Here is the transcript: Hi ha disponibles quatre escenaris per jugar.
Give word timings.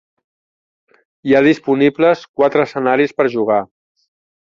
Hi 1.27 1.35
ha 1.35 1.43
disponibles 1.49 2.25
quatre 2.41 2.67
escenaris 2.71 3.19
per 3.21 3.31
jugar. 3.39 3.63